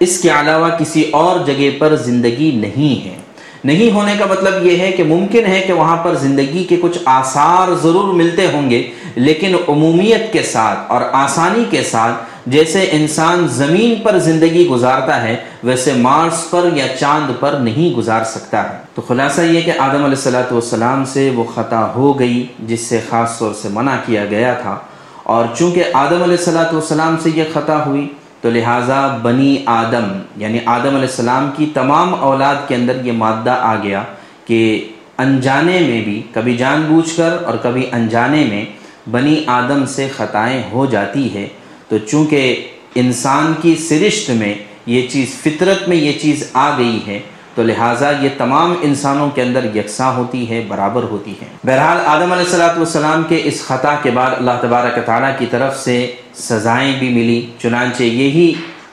اس 0.00 0.18
کے 0.20 0.30
علاوہ 0.30 0.68
کسی 0.78 1.04
اور 1.12 1.44
جگہ 1.46 1.68
پر 1.78 1.96
زندگی 1.96 2.50
نہیں 2.54 3.04
ہے۔ 3.04 3.16
نہیں 3.64 3.90
ہونے 3.90 4.14
کا 4.18 4.26
مطلب 4.30 4.66
یہ 4.66 4.76
ہے 4.78 4.90
کہ 4.92 5.04
ممکن 5.04 5.46
ہے 5.46 5.60
کہ 5.66 5.72
وہاں 5.72 5.96
پر 6.04 6.14
زندگی 6.14 6.64
کے 6.64 6.76
کچھ 6.82 6.98
آثار 7.04 7.74
ضرور 7.82 8.12
ملتے 8.14 8.46
ہوں 8.52 8.70
گے، 8.70 8.82
لیکن 9.16 9.54
عمومیت 9.68 10.32
کے 10.32 10.42
ساتھ 10.42 10.92
اور 10.92 11.02
آسانی 11.12 11.64
کے 11.70 11.82
ساتھ 11.82 12.35
جیسے 12.46 12.88
انسان 12.92 13.48
زمین 13.48 13.94
پر 14.02 14.18
زندگی 14.18 14.66
گزارتا 14.66 15.22
ہے، 15.22 15.36
ویسے 15.64 15.92
مارس 15.92 16.50
پر 16.50 16.68
یا 16.74 16.86
چاند 17.00 17.32
پر 17.40 17.52
نہیں 17.52 17.96
گزار 17.96 18.24
سکتا 18.24 18.72
ہے۔ 18.72 18.76
تو 18.94 19.02
خلاصہ 19.02 19.40
یہ 19.40 19.60
کہ 19.60 19.72
آدم 19.78 20.04
علیہ 20.04 20.16
السلاۃ 20.16 20.52
والسلام 20.52 21.04
سے 21.04 21.30
وہ 21.34 21.44
خطا 21.44 21.92
ہو 21.94 22.18
گئی، 22.18 22.46
جس 22.58 22.80
سے 22.80 23.00
خاص 23.10 23.38
طور 23.38 23.54
سے 23.62 23.68
منع 23.72 23.96
کیا 24.06 24.24
گیا 24.24 24.54
تھا۔ 24.54 24.76
اور 25.22 25.44
چونکہ 25.58 25.84
آدم 25.94 26.22
علیہ 26.22 26.36
السلاۃ 26.38 26.72
والسلام 26.72 27.16
سے 27.22 27.30
یہ 27.34 27.44
خطا 27.52 27.86
ہوئی، 27.86 28.08
تو 28.40 28.50
لہٰذا 28.50 29.06
بنی 29.22 29.56
آدم 29.66 30.18
یعنی 30.36 30.58
آدم 30.66 30.88
علیہ 30.88 31.10
السلام 31.10 31.50
کی 31.56 31.66
تمام 31.74 32.14
اولاد 32.14 32.56
کے 32.68 32.74
اندر 32.74 33.04
یہ 33.04 33.12
مادہ 33.12 33.56
آ 33.60 33.74
گیا 33.82 34.02
کہ 34.44 34.88
انجانے 35.18 35.80
میں 35.80 36.00
بھی، 36.04 36.22
کبھی 36.32 36.56
جان 36.56 36.82
بوجھ 36.88 37.16
کر 37.16 37.36
اور 37.44 37.54
کبھی 37.62 37.86
انجانے 37.92 38.44
میں 38.50 38.64
بنی 39.10 39.44
آدم 39.46 39.86
سے 39.86 40.08
خطائیں 40.16 40.62
ہو 40.72 40.86
جاتی 40.86 41.34
ہے۔ 41.34 41.48
تو 41.88 41.98
چونکہ 41.98 42.66
انسان 42.94 43.52
کی 43.62 43.74
سرشت 43.88 44.30
میں 44.30 44.54
یہ 44.86 45.06
چیز 45.08 45.34
فطرت 45.42 45.88
میں 45.88 45.96
یہ 45.96 46.18
چیز 46.20 46.44
آ 46.52 46.68
گئی 46.78 46.98
ہے، 47.06 47.18
تو 47.54 47.62
لہٰذا 47.62 48.10
یہ 48.20 48.28
تمام 48.38 48.74
انسانوں 48.82 49.28
کے 49.34 49.42
اندر 49.42 49.64
یکساں 49.76 50.12
ہوتی 50.16 50.48
ہے، 50.50 50.62
برابر 50.68 51.02
ہوتی 51.02 51.32
ہے۔ 51.42 51.46
بہرحال 51.64 52.00
آدم 52.06 52.32
علیہ 52.32 52.44
السلاۃ 52.44 52.76
والسلام 52.76 53.22
کے 53.28 53.40
اس 53.44 53.62
خطا 53.66 53.94
کے 54.02 54.10
بعد 54.10 54.30
اللہ 54.36 54.58
تبارک 54.60 54.98
تعالیٰ 55.06 55.30
کی 55.38 55.46
طرف 55.50 55.78
سے 55.78 55.96
سزائیں 56.38 56.98
بھی 56.98 57.08
ملی۔ 57.08 57.40
چنانچہ 57.58 58.02
یہی 58.02 58.52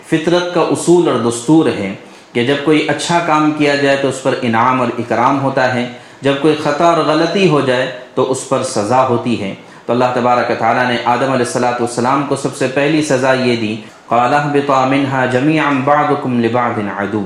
فطرت 0.09 0.53
کا 0.53 0.61
اصول 0.71 1.07
اور 1.07 1.19
دستور 1.29 1.67
ہے 1.79 1.93
کہ 2.33 2.43
جب 2.45 2.63
کوئی 2.65 2.87
اچھا 2.89 3.19
کام 3.27 3.51
کیا 3.57 3.75
جائے 3.75 3.97
تو 4.01 4.09
اس 4.09 4.21
پر 4.23 4.35
انعام 4.41 4.79
اور 4.81 4.89
اکرام 4.99 5.41
ہوتا 5.41 5.73
ہے، 5.73 5.85
جب 6.21 6.33
کوئی 6.41 6.55
خطا 6.63 6.85
اور 6.85 7.03
غلطی 7.05 7.49
ہو 7.49 7.61
جائے 7.61 7.91
تو 8.15 8.31
اس 8.31 8.47
پر 8.49 8.63
سزا 8.63 9.07
ہوتی 9.07 9.41
ہے۔ 9.41 9.53
تو 9.85 9.93
اللہ 9.93 10.05
تبارک 10.13 10.59
تعالیٰ 10.59 10.87
نے 10.87 10.97
آدم 11.05 11.31
علیہ 11.31 11.45
السلاۃ 11.45 11.79
والسلام 11.79 12.25
کو 12.29 12.35
سب 12.35 12.55
سے 12.55 12.67
پہلی 12.67 13.01
سزا 13.01 13.33
یہ 13.33 13.55
دی 13.55 13.75
منها 14.11 15.25
جميعا 15.25 15.71
بعضكم 15.83 16.43
لبعض 16.43 16.79
عدو۔ 16.97 17.25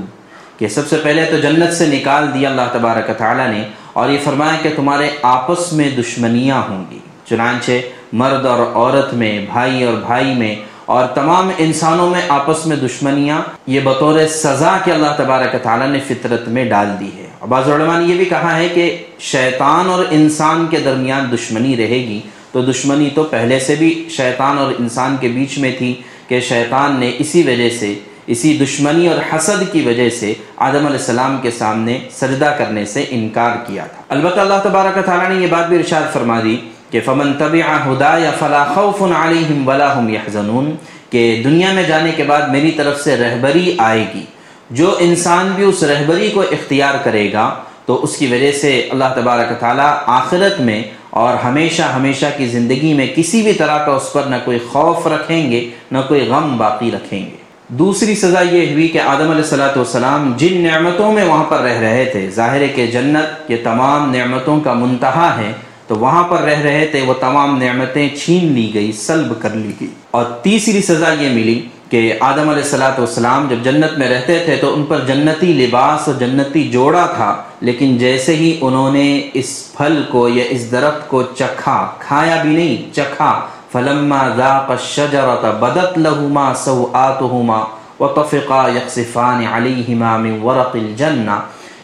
کہ 0.58 0.68
سب 0.68 0.88
سے 0.88 0.96
پہلے 1.02 1.24
تو 1.24 1.38
جنت 1.38 1.72
سے 1.72 1.86
نکال 1.86 2.34
دیا 2.34 2.50
اللہ 2.50 2.68
تبارک 2.72 3.10
تعالیٰ 3.18 3.48
نے، 3.48 3.62
اور 3.92 4.08
یہ 4.08 4.18
فرمایا 4.24 4.56
کہ 4.62 4.72
تمہارے 4.76 5.10
آپس 5.22 5.72
میں 5.72 5.90
دشمنیاں 5.90 6.62
ہوں 6.68 6.84
گی۔ 6.90 6.98
چنانچہ 7.24 7.72
مرد 8.12 8.46
اور 8.46 8.58
عورت 8.74 9.14
میں، 9.14 9.46
بھائی 9.52 9.84
اور 9.84 9.94
بھائی 9.94 10.34
میں، 10.34 10.54
اور 10.86 11.06
تمام 11.06 11.50
انسانوں 11.58 12.10
میں 12.10 12.20
آپس 12.28 12.66
میں 12.66 12.76
دشمنیاں، 12.76 13.42
یہ 13.66 13.80
بطور 13.80 14.26
سزا 14.26 14.76
کہ 14.84 14.90
اللہ 14.90 15.14
تبارک 15.16 15.62
تعالیٰ 15.62 15.88
نے 15.88 16.00
فطرت 16.08 16.48
میں 16.48 16.64
ڈال 16.64 16.86
دی 17.00 17.10
ہے۔ 17.16 17.26
اور 17.38 17.48
بعض 17.48 17.68
علماء 17.68 17.98
نے 17.98 18.06
یہ 18.06 18.16
بھی 18.16 18.24
کہا 18.24 18.56
ہے 18.56 18.68
کہ 18.68 19.04
شیطان 19.18 19.88
اور 19.88 20.04
انسان 20.10 20.66
کے 20.70 20.78
درمیان 20.78 21.32
دشمنی 21.34 21.76
رہے 21.76 21.98
گی 22.10 22.20
تو 22.52 22.62
دشمنی 22.62 23.08
تو 23.14 23.22
پہلے 23.22 23.60
سے 23.60 23.74
بھی 23.74 24.08
شیطان 24.10 24.58
اور 24.58 24.72
انسان 24.78 25.16
کے 25.20 25.28
بیچ 25.28 25.58
میں 25.58 25.72
تھی 25.78 25.94
کہ 26.28 26.40
شیطان 26.40 27.00
نے 27.00 27.12
اسی 27.18 27.42
وجہ 27.42 27.70
سے، 27.80 27.94
اسی 28.26 28.56
دشمنی 28.56 29.08
اور 29.08 29.18
حسد 29.32 29.72
کی 29.72 29.80
وجہ 29.80 30.10
سے 30.10 30.34
آدم 30.56 30.86
علیہ 30.86 30.98
السلام 30.98 31.38
کے 31.42 31.50
سامنے 31.50 31.98
سجدہ 32.10 32.54
کرنے 32.58 32.84
سے 32.84 33.04
انکار 33.08 33.50
کیا 33.66 33.86
تھا۔ 33.86 34.02
البتہ 34.08 34.40
اللہ 34.40 34.60
تبارک 34.62 34.98
تعالیٰ 35.06 35.28
نے 35.28 35.42
یہ 35.42 35.46
بات 35.50 35.68
بھی 35.68 35.76
ارشاد 35.76 36.12
فرما 36.12 36.40
دی 36.44 36.56
کہ 36.90 37.00
فمن 37.04 37.32
طبع 37.32 37.76
ہدا 37.86 38.18
یا 38.18 38.30
فلا 38.38 38.64
خوف 38.64 39.02
علیہم 39.02 39.68
ولا 39.68 40.00
هم 40.00 40.08
يحزنون 40.08 40.76
کہ 41.10 41.42
دنیا 41.44 41.72
میں 41.72 41.82
جانے 41.82 42.12
کے 42.16 42.22
بعد 42.22 42.42
میری 42.42 42.70
طرف 42.70 43.00
سے 43.00 43.16
رہبری 43.16 43.74
آئے 43.78 44.04
گی۔ 44.14 44.24
جو 44.70 44.96
انسان 44.98 45.52
بھی 45.54 45.64
اس 45.64 45.82
رہبری 45.82 46.30
کو 46.34 46.40
اختیار 46.40 46.94
کرے 47.04 47.32
گا 47.32 47.54
تو 47.86 48.04
اس 48.04 48.16
کی 48.16 48.26
وجہ 48.26 48.52
سے 48.52 48.88
اللہ 48.90 49.04
تبارک 49.16 49.60
تعالیٰ 49.60 49.96
آخرت 50.06 50.60
میں 50.60 50.82
اور 51.18 51.34
ہمیشہ 51.44 51.82
ہمیشہ 51.82 52.26
کی 52.36 52.46
زندگی 52.46 52.92
میں 52.94 53.06
کسی 53.14 53.42
بھی 53.42 53.52
طرح 53.52 53.78
کا 53.86 53.92
اس 53.92 54.12
پر 54.12 54.22
نہ 54.22 54.36
کوئی 54.44 54.58
خوف 54.58 55.06
رکھیں 55.06 55.50
گے، 55.50 55.70
نہ 55.92 55.98
کوئی 56.08 56.20
غم 56.28 56.56
باقی 56.58 56.90
رکھیں 56.90 57.18
گے۔ 57.18 57.36
دوسری 57.68 58.14
سزا 58.14 58.40
یہ 58.40 58.72
ہوئی 58.72 58.88
کہ 58.88 58.98
آدم 58.98 59.30
علیہ 59.30 59.42
السلاۃ 59.42 59.76
والسلام 59.76 60.32
جن 60.36 60.60
نعمتوں 60.60 61.12
میں 61.12 61.24
وہاں 61.24 61.44
پر 61.44 61.60
رہ 61.60 61.78
رہے 61.78 62.04
تھے، 62.04 62.30
ظاہر 62.30 62.60
ہے 62.60 62.68
کہ 62.68 62.86
جنت 62.86 63.50
یہ 63.50 63.56
تمام 63.62 64.10
نعمتوں 64.10 64.60
کا 64.60 64.72
منتہا 64.72 65.36
ہے، 65.38 65.52
تو 65.86 65.96
وہاں 65.96 66.22
پر 66.28 66.42
رہ 66.42 66.60
رہے 66.60 66.86
تھے، 66.86 67.00
وہ 67.00 67.14
تمام 67.20 67.58
نعمتیں 67.58 68.08
چھین 68.16 68.52
لی 68.52 68.70
گئی، 68.74 68.92
سلب 68.92 69.32
کر 69.42 69.50
لی 69.54 69.72
گئی۔ 69.80 69.88
اور 70.10 70.24
تیسری 70.24 70.82
سزا 70.82 71.12
یہ 71.20 71.28
ملی 71.28 71.60
کہ 71.90 72.00
آدم 72.20 72.48
علیہ 72.48 72.62
السلاۃ 72.62 72.98
والسلام 72.98 73.46
جب 73.50 73.62
جنت 73.64 73.98
میں 73.98 74.08
رہتے 74.08 74.38
تھے 74.44 74.56
تو 74.60 74.74
ان 74.74 74.84
پر 74.88 75.04
جنتی 75.06 75.52
لباس 75.52 76.08
اور 76.08 76.14
جنتی 76.20 76.62
جوڑا 76.70 77.04
تھا، 77.14 77.34
لیکن 77.68 77.96
جیسے 77.98 78.34
ہی 78.36 78.56
انہوں 78.60 78.90
نے 78.92 79.08
اس 79.40 79.52
پھل 79.76 80.02
کو 80.10 80.28
یا 80.28 80.44
اس 80.50 80.70
درخت 80.72 81.08
کو 81.08 81.22
چکھا، 81.36 81.78
کھایا 81.98 82.42
بھی 82.42 82.56
نہیں، 82.56 82.92
چکھا، 82.94 83.32
فلما 83.72 84.20
ذاق 84.36 84.70
الشجرة 84.70 85.48
بدت 85.62 85.96
لهما 85.98 86.44
سوآتهما 86.60 87.58
وطفقا 88.00 88.60
يقصفان 88.76 89.40
عليهما 89.46 90.12
من 90.22 90.38
ورق 90.42 90.76
الجنة 90.76 91.36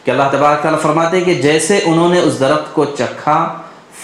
کہ 0.04 0.11
اللہ 0.11 0.30
تبارک 0.32 0.62
تعالیٰ 0.62 0.80
فرماتے 0.80 1.16
ہیں 1.16 1.25
کہ 1.25 1.34
جیسے 1.42 1.80
انہوں 1.84 2.14
نے 2.14 2.20
اس 2.20 2.40
درخت 2.40 2.75
کو 2.75 2.84
چکھا، 2.99 3.37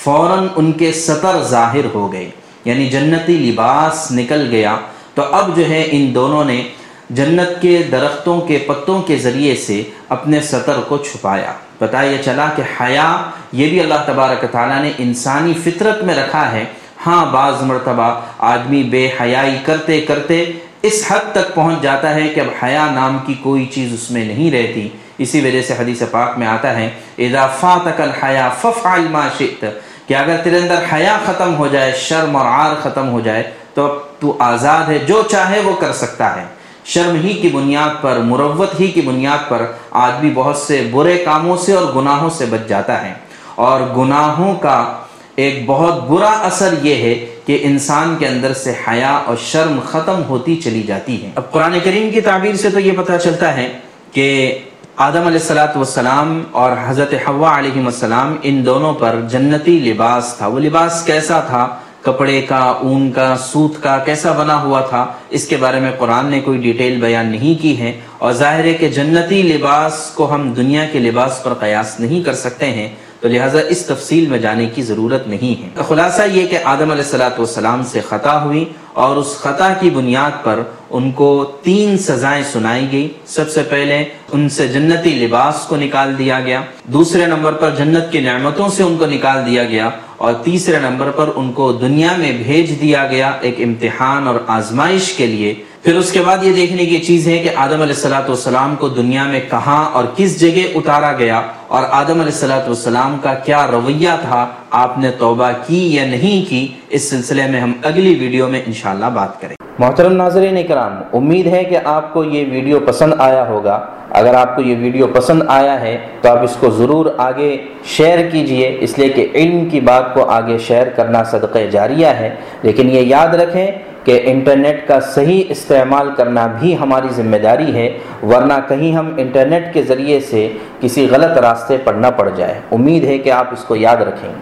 فوراً 0.03 0.47
ان 0.57 0.71
کے 0.83 0.93
سطر 0.99 1.43
ظاہر 1.49 1.89
ہو 1.95 2.05
گئے 2.13 2.29
یعنی 2.65 2.89
جنتی 2.89 3.37
لباس 3.39 4.07
نکل 4.13 4.47
گیا۔ 4.51 4.77
تو 5.15 5.23
اب 5.23 5.57
جو 5.57 5.69
ہے 5.69 5.89
ان 5.91 6.15
دونوں 6.15 6.45
نے 6.45 6.63
جنت 7.11 7.61
کے 7.63 7.83
درختوں 7.93 8.41
کے 8.41 8.59
پتوں 8.59 9.03
کے 9.03 9.17
ذریعے 9.17 9.57
سے 9.57 9.83
اپنے 10.09 10.41
سطر 10.41 10.81
کو 10.89 10.97
چھپایا۔ 10.97 11.53
پتہ 11.79 11.97
یہ 11.97 12.17
چلا 12.25 12.49
کہ 12.57 12.63
حیا، 12.81 13.31
یہ 13.53 13.71
بھی 13.71 13.81
اللہ 13.81 14.03
تبارک 14.07 14.45
تعالیٰ 14.53 14.81
نے 14.83 14.93
انسانی 14.99 15.53
فطرت 15.65 16.03
میں 16.05 16.15
رکھا 16.15 16.53
ہے۔ 16.53 16.65
ہاں 17.07 17.25
بعض 17.33 17.63
مرتبہ 17.63 18.21
آدمی 18.39 18.83
بے 18.83 19.09
حیائی 19.21 19.57
کرتے 19.65 20.01
کرتے 20.01 20.45
اس 20.83 21.05
حد 21.09 21.33
تک 21.33 21.55
پہنچ 21.55 21.83
جاتا 21.83 22.15
ہے 22.15 22.29
کہ 22.29 22.41
اب 22.41 22.47
حیا 22.63 22.87
نام 22.91 23.19
کی 23.27 23.35
کوئی 23.43 23.67
چیز 23.67 23.93
اس 23.95 24.11
میں 24.11 24.25
نہیں 24.25 24.51
رہتی۔ 24.51 24.89
اسی 25.19 25.41
وجہ 25.41 25.63
سے 25.63 25.75
حدیث 25.79 26.03
پاک 26.11 26.39
میں 26.39 26.47
آتا 26.47 26.77
ہے، 26.77 26.89
اذا 27.19 27.47
فاتک 27.61 28.01
الحیا 28.01 28.49
ففعل 28.61 29.07
ما 29.11 29.29
شئت 29.39 29.65
کہ 30.07 30.15
اگر 30.15 30.37
تیرے 30.45 30.59
اندر 30.59 30.85
حیا 30.93 31.19
ختم 31.27 31.57
ہو 31.57 31.67
جائے، 31.67 31.93
شرم 31.97 32.37
اور 32.37 32.47
عار 32.47 32.75
ختم 32.83 33.09
ہو 33.09 33.21
جائے 33.21 33.43
تو 33.75 33.85
اب 33.85 34.21
تو 34.21 34.37
آزاد 34.39 34.89
ہے، 34.89 34.99
جو 34.99 35.23
چاہے 35.31 35.61
وہ 35.61 35.77
کر 35.81 35.93
سکتا 35.93 36.37
ہے۔ 36.37 36.45
شرم 36.85 37.15
ہی 37.15 37.35
کی 37.35 37.49
بنیاد 37.49 38.03
پر، 38.03 38.17
مروت 38.17 38.81
ہی 38.81 38.87
کی 38.87 39.01
بنیاد 39.01 39.49
پر 39.49 39.63
آدمی 39.91 40.31
بہت 40.35 40.57
سے 40.57 40.89
برے 40.91 41.23
کاموں 41.25 41.57
سے 41.57 41.73
اور 41.75 41.93
گناہوں 41.97 42.31
سے 42.31 42.47
بچ 42.47 42.69
جاتا 42.69 43.05
ہے۔ 43.05 43.15
اور 43.55 43.81
گناہوں 43.97 44.55
کا 44.55 44.97
ایک 45.37 45.63
بہت 45.67 46.09
برا 46.09 46.31
اثر 46.31 46.75
یہ 46.83 46.95
ہے 46.95 47.27
کہ 47.47 47.59
انسان 47.63 48.17
کے 48.19 48.29
اندر 48.29 48.53
سے 48.53 48.73
حیا 48.89 49.13
اور 49.27 49.37
شرم 49.37 49.81
ختم 49.87 50.23
ہوتی 50.29 50.57
چلی 50.57 50.83
جاتی 50.83 51.25
ہے۔ 51.25 51.31
اب 51.35 51.51
قرآن 51.51 51.79
کریم 51.85 52.11
کی 52.11 52.21
تعبیر 52.21 52.57
سے 52.57 52.71
تو 52.71 52.81
یہ 52.81 52.93
پتہ 52.97 53.13
چلتا 53.23 53.57
ہے 53.57 53.79
کہ 54.13 54.59
آدم 54.97 55.17
علیہ 55.17 55.41
السلاۃ 55.41 55.77
والسلام 55.77 56.43
اور 56.53 56.71
حضرت 56.87 57.15
حوا 57.29 57.59
علیہ 57.59 57.85
السلام 57.85 58.37
ان 58.43 58.67
دونوں 58.67 58.95
پر 58.95 59.17
جنتی 59.29 59.79
لباس 59.79 60.35
تھا۔ 60.39 60.47
وہ 60.47 60.61
لباس 60.61 61.03
کیسا 61.07 61.41
تھا؟ 61.41 61.79
کپڑے 62.03 62.41
کا، 62.43 62.59
اون 62.59 63.11
کا، 63.13 63.35
سوت 63.37 63.83
کا 63.83 63.99
کیسا 63.99 64.33
بنا 64.33 64.63
ہوا 64.63 64.81
تھا، 64.81 65.07
اس 65.31 65.49
کے 65.49 65.57
بارے 65.57 65.81
میں 65.81 65.91
قرآن 65.99 66.27
نے 66.27 66.41
کوئی 66.41 66.59
ڈیٹیل 66.59 67.01
بیان 67.01 67.27
نہیں 67.27 67.63
کی 67.63 67.79
ہے 67.79 68.01
اور 68.19 68.33
ظاہر 68.33 68.65
ہے 68.65 68.75
کہ 68.75 68.89
جنتی 68.89 69.43
لباس 69.43 70.11
کو 70.15 70.35
ہم 70.35 70.53
دنیا 70.53 70.85
کے 70.93 70.99
لباس 70.99 71.43
پر 71.43 71.55
قیاس 71.55 72.01
نہیں 72.01 72.25
کر 72.25 72.35
سکتے 72.35 72.67
ہیں۔ 72.67 72.89
تو 73.21 73.29
لہٰذا 73.29 73.61
اس 73.69 73.87
تفصیل 73.87 74.27
میں 74.27 74.39
جانے 74.39 74.67
کی 74.67 74.83
ضرورت 74.83 75.29
نہیں 75.29 75.63
ہے۔ 75.63 75.83
خلاصہ 75.89 76.23
یہ 76.33 76.47
کہ 76.47 76.59
آدم 76.65 76.91
علیہ 76.91 77.05
السلاۃ 77.05 77.39
والسلام 77.39 77.83
سے 77.85 78.01
خطا 78.09 78.45
ہوئی 78.45 78.65
اور 78.93 79.17
اس 79.17 79.37
خطا 79.41 79.73
کی 79.81 79.91
بنیاد 79.91 80.45
پر 80.45 80.63
ان 80.91 81.13
کو 81.13 81.53
تین 81.63 81.99
سزائیں 81.99 82.45
سنائی 82.53 82.87
گئی 82.93 83.09
سب 83.27 83.51
سے 83.51 83.63
پہلے 83.63 84.05
ان 84.33 84.49
سے 84.49 84.69
جنتی 84.69 85.11
لباس 85.11 85.67
کو 85.69 85.77
نکال 85.77 86.19
دیا 86.19 86.41
گیا۔ 86.41 86.61
دوسرے 86.85 87.27
نمبر 87.27 87.53
پر 87.53 87.71
جنت 87.71 88.13
کی 88.13 88.21
نعمتوں 88.21 88.69
سے 88.69 88.83
ان 88.83 88.97
کو 88.97 89.07
نکال 89.07 89.47
دیا 89.47 89.65
گیا۔ 89.65 89.91
اور 90.17 90.33
تیسرے 90.33 90.79
نمبر 90.79 91.11
پر 91.11 91.31
ان 91.37 91.53
کو 91.53 91.73
دنیا 91.73 92.17
میں 92.19 92.33
بھیج 92.33 92.81
دیا 92.81 93.07
گیا 93.07 93.33
ایک 93.41 93.55
امتحان 93.59 94.27
اور 94.27 94.35
آزمائش 94.47 95.13
کے 95.13 95.27
لیے 95.27 95.55
پھر 95.85 95.97
اس 95.97 96.11
کے 96.13 96.21
بعد 96.25 96.43
یہ 96.45 96.53
دیکھنے 96.53 96.85
کی 96.87 96.97
چیز 97.03 97.27
ہے 97.29 97.37
کہ 97.39 97.51
آدم 97.57 97.83
علیہ 97.83 97.95
السلاۃ 97.95 98.29
والسلام 98.29 98.75
کو 98.79 98.89
دنیا 98.89 99.25
میں 99.27 99.41
کہاں 99.51 99.85
اور 99.95 100.05
کس 100.17 100.39
جگہ 100.41 100.65
اتارا 100.75 101.13
گیا 101.19 101.41
اور 101.69 101.83
آدم 101.91 102.21
علیہ 102.21 102.33
السلاۃ 102.33 102.67
والسلام 102.67 103.17
کا 103.23 103.33
کیا 103.45 103.67
رویہ 103.67 104.17
تھا، 104.23 104.45
آپ 104.71 104.99
نے 104.99 105.11
توبہ 105.19 105.51
کی 105.67 105.81
یا 105.95 106.05
نہیں 106.07 106.49
کی، 106.51 106.67
اس 106.91 107.09
سلسلے 107.11 107.47
میں 107.51 107.61
ہم 107.61 107.73
اگلی 107.83 108.15
ویڈیو 108.21 108.49
میں 108.49 108.61
انشاءاللہ 108.67 109.11
بات 109.15 109.41
کریں 109.41 109.57
محترم 109.79 110.13
ناظرین 110.13 110.57
اکرام، 110.57 111.03
امید 111.17 111.47
ہے 111.47 111.65
کہ 111.65 111.79
آپ 111.85 112.13
کو 112.13 112.25
یہ 112.25 112.45
ویڈیو 112.51 112.81
پسند 112.87 113.15
آیا 113.19 113.49
ہوگا۔ 113.49 113.81
اگر 114.21 114.35
آپ 114.35 114.57
کو 114.57 114.63
یہ 114.63 114.77
ویڈیو 114.81 115.07
پسند 115.15 115.43
آیا 115.49 115.81
ہے 115.81 115.97
تو 116.21 116.29
آپ 116.29 116.43
اس 116.45 116.57
کو 116.61 116.71
ضرور 116.79 117.07
آگے 117.19 117.57
شیئر 117.97 118.29
کیجیے۔ 118.31 118.77
اس 118.81 118.99
لیے 118.99 119.09
کہ 119.09 119.27
علم 119.35 119.69
کی 119.71 119.81
بات 119.81 120.15
کو 120.15 120.29
آگے 120.31 120.59
شیئر 120.67 120.89
کرنا 120.97 121.23
صدقہ 121.31 121.59
جاریہ 121.71 122.07
ہے۔ 122.21 122.35
لیکن 122.63 122.91
یہ 122.91 123.01
یاد 123.07 123.35
رکھیں 123.35 123.67
کہ 124.05 124.21
انٹرنیٹ 124.25 124.87
کا 124.89 125.01
صحیح 125.01 125.43
استعمال 125.49 126.11
کرنا 126.17 126.47
بھی 126.61 126.77
ہماری 126.79 127.09
ذمہ 127.11 127.37
داری 127.37 127.75
ہے، 127.75 127.89
ورنہ 128.23 128.53
کہیں 128.69 128.93
ہم 128.93 129.15
انٹرنیٹ 129.17 129.73
کے 129.75 129.83
ذریعے 129.83 130.21
سے 130.21 130.49
کسی 130.81 131.07
غلط 131.11 131.39
راستے 131.39 131.77
پر 131.85 131.95
نہ 131.95 132.07
پڑ 132.17 132.29
جائے 132.37 132.61
امید 132.73 133.05
ہے 133.05 133.19
کہ 133.19 133.31
آپ 133.31 133.53
اس 133.53 133.65
کو 133.65 133.77
یاد 133.77 133.97
رکھیں۔ 133.97 134.31